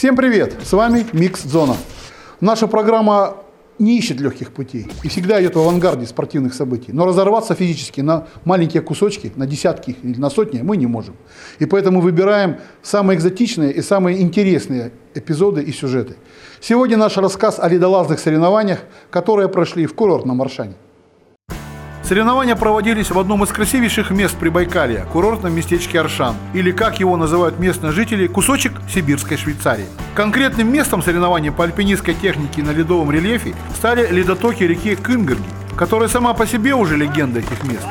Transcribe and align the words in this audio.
Всем 0.00 0.16
привет! 0.16 0.56
С 0.64 0.72
вами 0.72 1.06
Микс 1.12 1.42
Зона. 1.42 1.76
Наша 2.40 2.66
программа 2.66 3.36
не 3.78 3.98
ищет 3.98 4.18
легких 4.18 4.50
путей 4.50 4.86
и 5.02 5.08
всегда 5.08 5.38
идет 5.42 5.56
в 5.56 5.58
авангарде 5.58 6.06
спортивных 6.06 6.54
событий. 6.54 6.90
Но 6.90 7.04
разорваться 7.04 7.54
физически 7.54 8.00
на 8.00 8.26
маленькие 8.46 8.80
кусочки, 8.80 9.30
на 9.36 9.44
десятки 9.44 9.94
или 10.02 10.18
на 10.18 10.30
сотни 10.30 10.62
мы 10.62 10.78
не 10.78 10.86
можем. 10.86 11.16
И 11.58 11.66
поэтому 11.66 12.00
выбираем 12.00 12.60
самые 12.80 13.18
экзотичные 13.18 13.74
и 13.74 13.82
самые 13.82 14.22
интересные 14.22 14.90
эпизоды 15.12 15.62
и 15.62 15.70
сюжеты. 15.70 16.16
Сегодня 16.60 16.96
наш 16.96 17.18
рассказ 17.18 17.58
о 17.58 17.68
ледолазных 17.68 18.20
соревнованиях, 18.20 18.80
которые 19.10 19.50
прошли 19.50 19.84
в 19.84 19.92
курортном 19.92 20.38
Маршане. 20.38 20.76
Соревнования 22.10 22.56
проводились 22.56 23.12
в 23.12 23.18
одном 23.20 23.44
из 23.44 23.50
красивейших 23.50 24.10
мест 24.10 24.36
Прибайкалья– 24.36 25.04
курортном 25.12 25.54
местечке 25.54 26.00
Аршан, 26.00 26.34
или, 26.54 26.72
как 26.72 26.98
его 26.98 27.16
называют 27.16 27.60
местные 27.60 27.92
жители, 27.92 28.26
кусочек 28.26 28.72
сибирской 28.92 29.36
Швейцарии. 29.36 29.86
Конкретным 30.16 30.72
местом 30.72 31.04
соревнований 31.04 31.52
по 31.52 31.62
альпинистской 31.62 32.14
технике 32.14 32.64
на 32.64 32.72
ледовом 32.72 33.12
рельефе 33.12 33.54
стали 33.76 34.08
ледотоки 34.10 34.64
реки 34.64 34.96
Кынгерги, 34.96 35.44
которая 35.76 36.08
сама 36.08 36.34
по 36.34 36.48
себе 36.48 36.74
уже 36.74 36.96
легенда 36.96 37.38
этих 37.38 37.62
мест. 37.62 37.86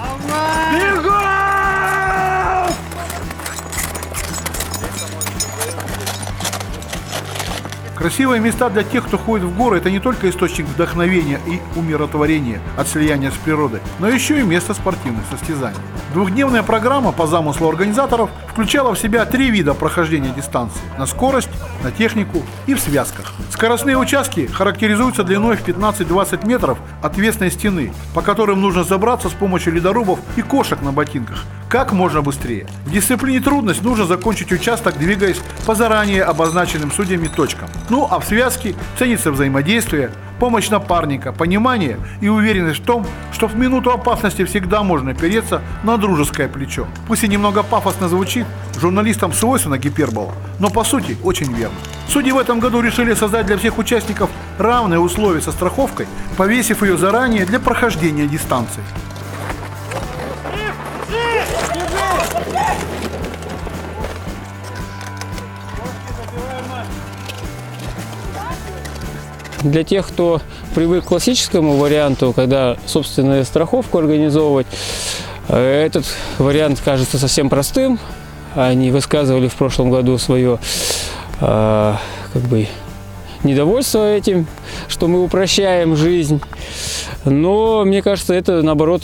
Красивые 7.99 8.39
места 8.39 8.69
для 8.69 8.83
тех, 8.83 9.05
кто 9.05 9.17
ходит 9.17 9.45
в 9.45 9.57
горы, 9.57 9.77
это 9.77 9.91
не 9.91 9.99
только 9.99 10.29
источник 10.29 10.65
вдохновения 10.67 11.37
и 11.45 11.59
умиротворения 11.77 12.61
от 12.77 12.87
слияния 12.87 13.29
с 13.29 13.33
природой, 13.33 13.81
но 13.99 14.07
еще 14.07 14.39
и 14.39 14.43
место 14.43 14.73
спортивных 14.73 15.25
состязаний. 15.29 15.77
Двухдневная 16.13 16.63
программа 16.63 17.11
по 17.11 17.27
замыслу 17.27 17.67
организаторов 17.67 18.29
включала 18.47 18.95
в 18.95 18.99
себя 18.99 19.25
три 19.25 19.51
вида 19.51 19.73
прохождения 19.73 20.29
дистанции– 20.33 20.79
на 20.97 21.07
скорость, 21.07 21.49
на 21.83 21.91
технику 21.91 22.41
и 22.67 22.73
в 22.73 22.79
связках. 22.79 23.33
Скоростные 23.51 23.97
участки 23.97 24.47
характеризуются 24.47 25.25
длиной 25.25 25.57
в 25.57 25.67
15-20 25.67 26.47
метров 26.47 26.77
отвесной 27.03 27.51
стены, 27.51 27.91
по 28.15 28.21
которым 28.21 28.61
нужно 28.61 28.85
забраться 28.85 29.27
с 29.27 29.33
помощью 29.33 29.73
ледорубов 29.73 30.19
и 30.37 30.41
кошек 30.41 30.81
на 30.81 30.93
ботинках– 30.93 31.43
как 31.69 31.93
можно 31.93 32.23
быстрее. 32.23 32.65
В 32.85 32.91
дисциплине 32.91 33.39
трудность 33.39 33.83
нужно 33.83 34.05
закончить 34.05 34.51
участок, 34.51 34.97
двигаясь 34.97 35.39
по 35.67 35.75
заранее 35.75 36.23
обозначенным 36.23 36.91
судьями 36.91 37.27
точкам. 37.27 37.69
Ну 37.89 38.07
а 38.09 38.19
в 38.19 38.25
связке 38.25 38.75
ценится 38.97 39.31
взаимодействие, 39.31 40.11
помощь 40.39 40.69
напарника, 40.69 41.33
понимание 41.33 41.97
и 42.21 42.29
уверенность 42.29 42.81
в 42.81 42.85
том, 42.85 43.05
что 43.31 43.47
в 43.47 43.55
минуту 43.55 43.91
опасности 43.91 44.45
всегда 44.45 44.83
можно 44.83 45.11
опереться 45.11 45.61
на 45.83 45.97
дружеское 45.97 46.47
плечо. 46.47 46.87
Пусть 47.07 47.23
и 47.23 47.27
немного 47.27 47.63
пафосно 47.63 48.07
звучит, 48.07 48.45
журналистам 48.79 49.33
свойственно 49.33 49.77
гипербола, 49.77 50.33
но 50.59 50.69
по 50.69 50.83
сути 50.83 51.17
очень 51.23 51.51
верно. 51.53 51.75
Судьи 52.07 52.31
в 52.31 52.37
этом 52.37 52.59
году 52.59 52.81
решили 52.81 53.13
создать 53.13 53.47
для 53.47 53.57
всех 53.57 53.77
участников 53.77 54.29
равные 54.57 54.99
условия 54.99 55.41
со 55.41 55.51
страховкой, 55.51 56.07
повесив 56.37 56.83
ее 56.83 56.97
заранее 56.97 57.45
для 57.45 57.59
прохождения 57.59 58.27
дистанции. 58.27 58.83
Для 69.63 69.83
тех, 69.83 70.07
кто 70.07 70.41
привык 70.73 71.03
к 71.03 71.07
классическому 71.07 71.77
варианту, 71.77 72.31
когда 72.33 72.77
собственную 72.85 73.43
страховку 73.43 73.97
организовывать, 73.97 74.67
э, 75.49 75.85
этот 75.85 76.05
вариант 76.37 76.81
кажется 76.83 77.19
совсем 77.19 77.49
простым. 77.49 77.99
Они 78.55 78.89
высказывали 78.91 79.47
в 79.47 79.55
прошлом 79.55 79.91
году 79.91 80.17
свое 80.17 80.59
э, 81.41 81.93
как 82.33 82.41
бы, 82.43 82.67
недовольство 83.43 84.09
этим, 84.09 84.47
что 84.87 85.07
мы 85.07 85.23
упрощаем 85.23 85.95
жизнь. 85.95 86.41
Но 87.25 87.83
мне 87.85 88.01
кажется, 88.01 88.33
это 88.33 88.61
наоборот 88.61 89.03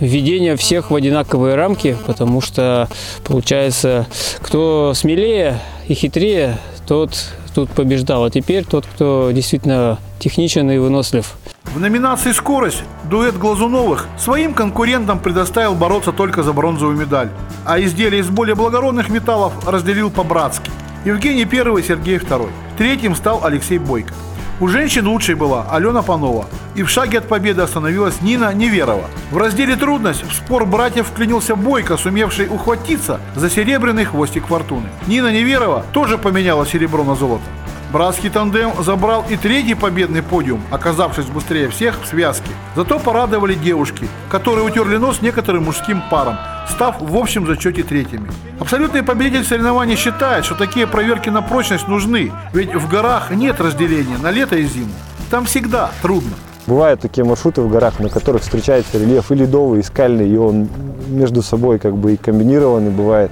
введение 0.00 0.56
всех 0.56 0.90
в 0.90 0.96
одинаковые 0.96 1.54
рамки, 1.54 1.96
потому 2.06 2.40
что 2.40 2.88
получается, 3.24 4.06
кто 4.40 4.92
смелее 4.94 5.60
и 5.86 5.94
хитрее, 5.94 6.58
тот 6.88 7.12
тут 7.54 7.70
побеждал. 7.70 8.24
А 8.24 8.30
теперь 8.30 8.64
тот, 8.64 8.86
кто 8.86 9.30
действительно 9.32 9.98
техничен 10.18 10.70
и 10.70 10.78
вынослив. 10.78 11.34
В 11.74 11.80
номинации 11.80 12.32
«Скорость» 12.32 12.82
дуэт 13.04 13.36
Глазуновых 13.36 14.06
своим 14.18 14.52
конкурентам 14.52 15.18
предоставил 15.18 15.74
бороться 15.74 16.12
только 16.12 16.42
за 16.42 16.52
бронзовую 16.52 16.96
медаль, 16.96 17.30
а 17.64 17.80
изделия 17.80 18.18
из 18.18 18.28
более 18.28 18.54
благородных 18.54 19.08
металлов 19.08 19.52
разделил 19.66 20.10
по-братски. 20.10 20.70
Евгений 21.04 21.44
первый, 21.44 21.82
Сергей 21.82 22.18
второй. 22.18 22.50
Третьим 22.76 23.14
стал 23.16 23.44
Алексей 23.44 23.78
Бойко. 23.78 24.12
У 24.60 24.68
женщин 24.68 25.06
лучшей 25.08 25.34
была 25.34 25.66
Алена 25.70 26.02
Панова, 26.02 26.46
и 26.74 26.82
в 26.82 26.88
шаге 26.88 27.18
от 27.18 27.28
победы 27.28 27.62
остановилась 27.62 28.20
Нина 28.20 28.52
Неверова. 28.54 29.04
В 29.30 29.38
разделе 29.38 29.76
«Трудность» 29.76 30.22
в 30.22 30.32
спор 30.32 30.66
братьев 30.66 31.08
вклинился 31.08 31.56
Бойко, 31.56 31.96
сумевший 31.96 32.46
ухватиться 32.48 33.20
за 33.34 33.50
серебряный 33.50 34.04
хвостик 34.04 34.46
фортуны. 34.46 34.88
Нина 35.06 35.32
Неверова 35.32 35.84
тоже 35.92 36.18
поменяла 36.18 36.66
серебро 36.66 37.02
на 37.02 37.14
золото. 37.14 37.44
Братский 37.92 38.30
тандем 38.30 38.72
забрал 38.82 39.22
и 39.28 39.36
третий 39.36 39.74
победный 39.74 40.22
подиум, 40.22 40.62
оказавшись 40.70 41.26
быстрее 41.26 41.68
всех 41.68 42.02
в 42.02 42.06
связке. 42.06 42.48
Зато 42.74 42.98
порадовали 42.98 43.52
девушки, 43.52 44.08
которые 44.30 44.64
утерли 44.64 44.96
нос 44.96 45.20
некоторым 45.20 45.64
мужским 45.64 46.02
парам, 46.10 46.38
став 46.70 46.96
в 47.02 47.14
общем 47.14 47.46
зачете 47.46 47.82
третьими. 47.82 48.30
Абсолютный 48.58 49.02
победитель 49.02 49.44
соревнований 49.44 49.96
считает, 49.96 50.46
что 50.46 50.54
такие 50.54 50.86
проверки 50.86 51.28
на 51.28 51.42
прочность 51.42 51.86
нужны, 51.86 52.32
ведь 52.54 52.74
в 52.74 52.88
горах 52.88 53.30
нет 53.30 53.60
разделения 53.60 54.16
на 54.16 54.30
лето 54.30 54.56
и 54.56 54.64
зиму. 54.64 54.94
Там 55.30 55.44
всегда 55.44 55.90
трудно. 56.00 56.32
Бывают 56.66 57.02
такие 57.02 57.24
маршруты 57.24 57.60
в 57.60 57.68
горах, 57.68 58.00
на 58.00 58.08
которых 58.08 58.40
встречается 58.40 58.98
рельеф 58.98 59.30
и 59.30 59.34
ледовый, 59.34 59.80
и 59.80 59.82
скальный, 59.82 60.30
и 60.30 60.36
он 60.38 60.66
между 61.08 61.42
собой 61.42 61.78
как 61.78 61.94
бы 61.98 62.14
и 62.14 62.16
комбинированный 62.16 62.90
бывает. 62.90 63.30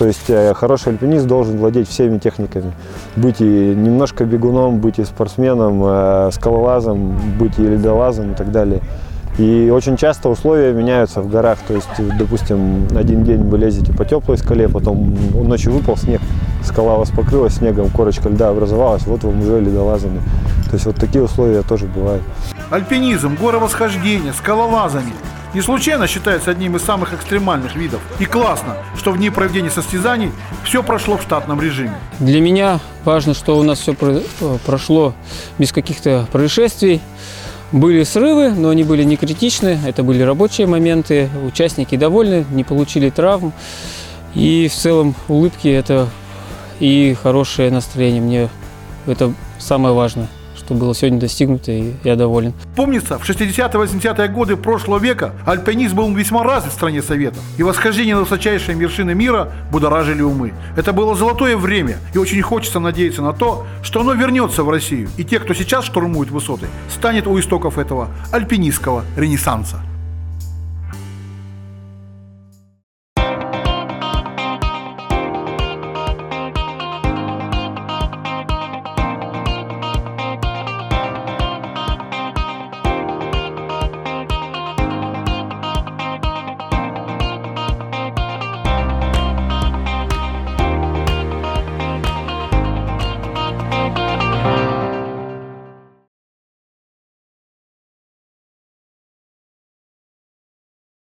То 0.00 0.06
есть 0.06 0.30
э, 0.30 0.54
хороший 0.54 0.94
альпинист 0.94 1.26
должен 1.26 1.58
владеть 1.58 1.86
всеми 1.86 2.16
техниками. 2.16 2.72
Быть 3.16 3.42
и 3.42 3.44
немножко 3.44 4.24
бегуном, 4.24 4.78
быть 4.78 4.98
и 4.98 5.04
спортсменом, 5.04 5.82
э, 5.84 6.30
скалолазом, 6.32 7.20
быть 7.38 7.58
и 7.58 7.62
ледолазом 7.62 8.32
и 8.32 8.34
так 8.34 8.50
далее. 8.50 8.80
И 9.36 9.70
очень 9.70 9.98
часто 9.98 10.30
условия 10.30 10.72
меняются 10.72 11.20
в 11.20 11.28
горах. 11.28 11.58
То 11.68 11.74
есть, 11.74 12.18
допустим, 12.18 12.88
один 12.96 13.24
день 13.24 13.42
вы 13.42 13.58
лезете 13.58 13.92
по 13.92 14.06
теплой 14.06 14.38
скале, 14.38 14.70
потом 14.70 15.14
ночью 15.34 15.70
выпал 15.70 15.98
снег, 15.98 16.22
скала 16.64 16.96
вас 16.96 17.10
покрылась 17.10 17.56
снегом, 17.56 17.90
корочка 17.90 18.30
льда 18.30 18.48
образовалась, 18.48 19.06
вот 19.06 19.22
вам 19.22 19.42
уже 19.42 19.60
ледолазами. 19.60 20.22
То 20.70 20.76
есть 20.76 20.86
вот 20.86 20.96
такие 20.96 21.22
условия 21.22 21.60
тоже 21.60 21.84
бывают. 21.84 22.22
Альпинизм, 22.70 23.36
горовосхождение, 23.38 24.32
скалолазами 24.32 25.12
не 25.54 25.60
случайно 25.60 26.06
считается 26.06 26.50
одним 26.50 26.76
из 26.76 26.82
самых 26.82 27.12
экстремальных 27.12 27.74
видов. 27.74 28.00
И 28.18 28.24
классно, 28.24 28.76
что 28.96 29.12
в 29.12 29.18
дни 29.18 29.30
проведения 29.30 29.70
состязаний 29.70 30.32
все 30.64 30.82
прошло 30.82 31.16
в 31.16 31.22
штатном 31.22 31.60
режиме. 31.60 31.94
Для 32.18 32.40
меня 32.40 32.80
важно, 33.04 33.34
что 33.34 33.58
у 33.58 33.62
нас 33.62 33.80
все 33.80 33.94
э, 34.00 34.22
прошло 34.64 35.14
без 35.58 35.72
каких-то 35.72 36.26
происшествий. 36.30 37.00
Были 37.72 38.02
срывы, 38.02 38.50
но 38.50 38.70
они 38.70 38.82
были 38.82 39.04
не 39.04 39.16
критичны. 39.16 39.78
Это 39.86 40.02
были 40.02 40.22
рабочие 40.22 40.66
моменты. 40.66 41.28
Участники 41.44 41.96
довольны, 41.96 42.44
не 42.50 42.64
получили 42.64 43.10
травм. 43.10 43.52
И 44.34 44.68
в 44.68 44.74
целом 44.74 45.14
улыбки 45.28 45.68
это 45.68 46.08
и 46.80 47.16
хорошее 47.20 47.70
настроение. 47.70 48.20
Мне 48.20 48.48
это 49.06 49.32
самое 49.58 49.94
важное 49.94 50.28
что 50.70 50.76
было 50.76 50.94
сегодня 50.94 51.18
достигнуто, 51.18 51.72
и 51.72 51.94
я 52.04 52.14
доволен. 52.14 52.52
Помнится, 52.76 53.18
в 53.18 53.28
60-80-е 53.28 54.28
годы 54.28 54.56
прошлого 54.56 55.00
века 55.00 55.32
альпинизм 55.44 55.96
был 55.96 56.14
весьма 56.14 56.44
развит 56.44 56.72
в 56.72 56.76
стране 56.76 57.02
Советов, 57.02 57.42
и 57.58 57.64
восхождение 57.64 58.14
на 58.14 58.20
высочайшие 58.20 58.78
вершины 58.78 59.12
мира 59.12 59.50
будоражили 59.72 60.22
умы. 60.22 60.52
Это 60.76 60.92
было 60.92 61.16
золотое 61.16 61.56
время, 61.56 61.98
и 62.14 62.18
очень 62.18 62.40
хочется 62.40 62.78
надеяться 62.78 63.20
на 63.20 63.32
то, 63.32 63.66
что 63.82 64.02
оно 64.02 64.12
вернется 64.12 64.62
в 64.62 64.70
Россию, 64.70 65.08
и 65.16 65.24
те, 65.24 65.40
кто 65.40 65.54
сейчас 65.54 65.86
штурмует 65.86 66.30
высоты, 66.30 66.66
станет 66.88 67.26
у 67.26 67.36
истоков 67.40 67.76
этого 67.76 68.10
альпинистского 68.30 69.04
ренессанса. 69.16 69.80